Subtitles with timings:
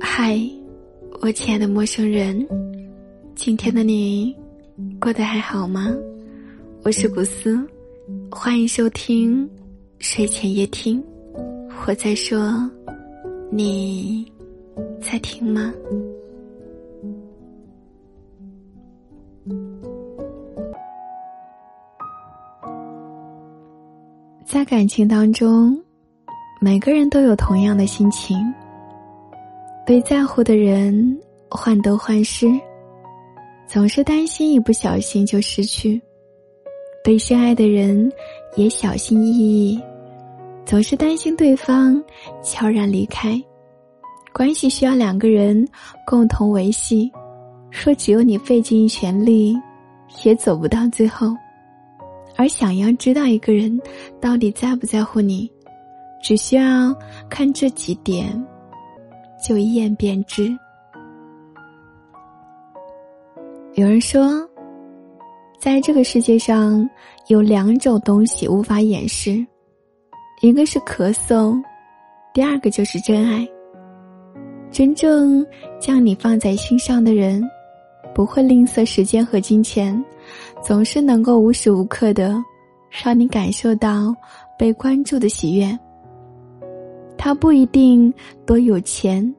[0.00, 0.38] 嗨，
[1.20, 2.46] 我亲爱的陌生人，
[3.34, 4.36] 今天的你
[5.00, 5.94] 过得还好吗？
[6.84, 7.58] 我是古斯，
[8.30, 9.48] 欢迎收听
[9.98, 11.02] 睡前夜听。
[11.86, 12.38] 我在说，
[13.50, 14.30] 你
[15.00, 15.72] 在听吗？
[24.44, 25.82] 在感情当中，
[26.64, 28.38] 每个人都有同样的心情。
[29.84, 32.50] 对在乎的人患得患失，
[33.68, 36.00] 总是担心一不小心就失去；
[37.04, 38.10] 对深爱的人
[38.56, 39.78] 也小心翼翼，
[40.64, 42.02] 总是担心对方
[42.42, 43.38] 悄然离开。
[44.32, 45.68] 关系需要两个人
[46.06, 47.12] 共同维系，
[47.68, 49.54] 说只有你费尽全力，
[50.24, 51.26] 也走不到最后。
[52.36, 53.78] 而想要知道一个人
[54.18, 55.52] 到底在不在乎你，
[56.24, 56.96] 只需要
[57.28, 58.26] 看这几点，
[59.46, 60.50] 就一眼便知。
[63.74, 64.48] 有人说，
[65.58, 66.88] 在这个世界上
[67.26, 69.46] 有两种东西无法掩饰，
[70.40, 71.62] 一个是咳嗽，
[72.32, 73.46] 第二个就是真爱。
[74.70, 75.46] 真正
[75.78, 77.46] 将你放在心上的人，
[78.14, 80.02] 不会吝啬时间和金钱。
[80.62, 82.34] 总是能够无时无刻的
[82.88, 84.16] 让你感受到
[84.58, 85.78] 被关注的喜悦。
[87.16, 88.12] 他不一定
[88.46, 89.34] 多有钱，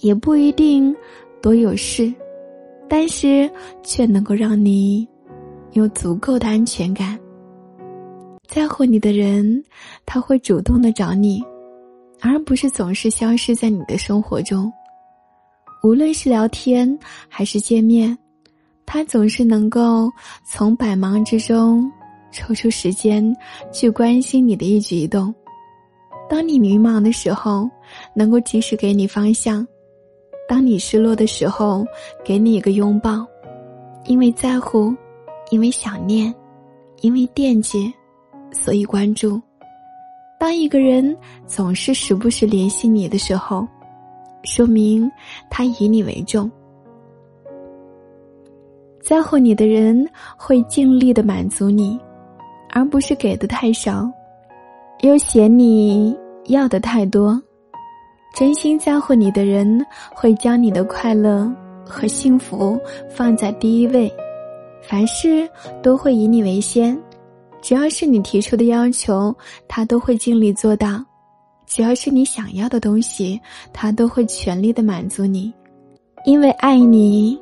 [0.00, 0.94] 也不一定
[1.40, 2.12] 多有势，
[2.88, 3.50] 但是
[3.82, 5.06] 却能够让你
[5.72, 7.18] 有足够的安全感。
[8.48, 9.62] 在乎你的人，
[10.04, 11.42] 他会主动的找你，
[12.20, 14.72] 而不是总是消失在你的生活中。
[15.82, 16.98] 无论是聊天
[17.28, 18.16] 还是见面。
[18.92, 20.10] 他总是能够
[20.44, 21.88] 从百忙之中
[22.32, 23.24] 抽出时间
[23.72, 25.32] 去关心你的一举一动，
[26.30, 27.68] 当你迷茫的时候，
[28.14, 29.66] 能够及时给你方向；
[30.48, 31.84] 当你失落的时候，
[32.24, 33.26] 给你一个拥抱。
[34.06, 34.94] 因为在乎，
[35.50, 36.32] 因为想念，
[37.00, 37.92] 因为惦记，
[38.52, 39.42] 所以关注。
[40.38, 41.14] 当一个人
[41.46, 43.66] 总是时不时联系你的时候，
[44.44, 45.10] 说明
[45.50, 46.48] 他以你为重。
[49.02, 50.08] 在乎你的人
[50.38, 51.98] 会尽力的满足你，
[52.70, 54.08] 而不是给的太少，
[55.00, 56.16] 又嫌你
[56.50, 57.40] 要的太多。
[58.32, 59.84] 真心在乎你的人
[60.14, 61.52] 会将你的快乐
[61.84, 62.78] 和幸福
[63.08, 64.12] 放在第一位，
[64.80, 65.48] 凡事
[65.82, 66.96] 都会以你为先。
[67.60, 69.34] 只要是你提出的要求，
[69.66, 71.04] 他都会尽力做到；
[71.66, 73.40] 只要是你想要的东西，
[73.72, 75.52] 他都会全力的满足你，
[76.24, 77.38] 因为爱你。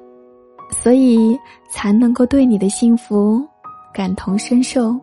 [0.70, 1.38] 所以
[1.70, 3.42] 才能够对你的幸福
[3.94, 4.94] 感同身受，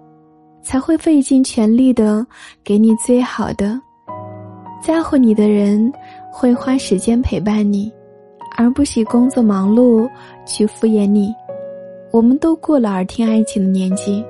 [0.61, 2.25] 才会费尽全力的
[2.63, 3.79] 给你最好的。
[4.85, 5.91] 在乎你的人
[6.29, 7.91] 会花时间陪伴你，
[8.55, 10.07] 而不是工作忙碌
[10.45, 11.33] 去敷衍你。
[12.11, 14.23] 我们都过了耳听爱情的年纪，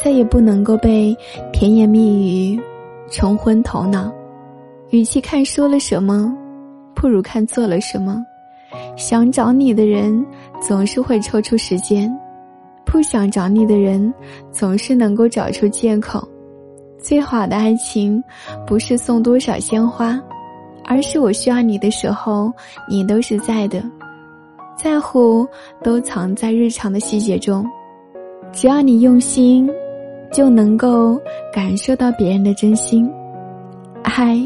[0.00, 1.12] 再也不能够被
[1.52, 2.62] 甜言蜜语
[3.10, 4.08] 冲昏头脑。
[4.90, 6.32] 与其看说了什么，
[6.94, 8.24] 不如看做了什么。
[8.96, 10.24] 想找你的人
[10.60, 12.08] 总是会抽出时间，
[12.84, 14.14] 不想找你的人
[14.52, 16.24] 总是能够找出借口。
[17.02, 18.22] 最好的爱情，
[18.66, 20.18] 不是送多少鲜花，
[20.84, 22.52] 而是我需要你的时候，
[22.88, 23.82] 你都是在的。
[24.76, 25.46] 在乎
[25.82, 27.68] 都藏在日常的细节中，
[28.52, 29.68] 只要你用心，
[30.32, 31.20] 就能够
[31.52, 33.10] 感受到别人的真心。
[34.04, 34.38] 嗨，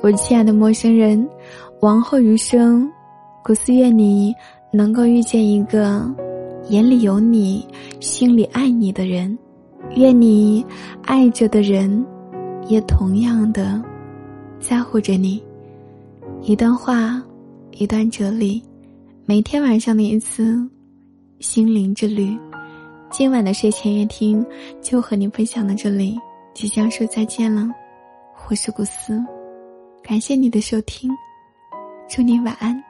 [0.00, 1.28] 我亲爱的陌生人，
[1.80, 2.88] 往后余生。
[3.42, 4.34] 古斯愿你
[4.70, 6.04] 能够遇见一个
[6.68, 7.66] 眼里有你、
[8.00, 9.36] 心里爱你的人，
[9.96, 10.64] 愿你
[11.02, 12.04] 爱着的人
[12.68, 13.82] 也同样的
[14.60, 15.42] 在乎着你。
[16.42, 17.20] 一段话，
[17.72, 18.62] 一段哲理，
[19.26, 20.64] 每天晚上的一次
[21.40, 22.38] 心灵之旅。
[23.10, 24.44] 今晚的睡前乐听
[24.80, 26.16] 就和你分享到这里，
[26.54, 27.68] 即将说再见了。
[28.48, 29.20] 我是古斯，
[30.02, 31.10] 感谢你的收听，
[32.08, 32.89] 祝你晚安。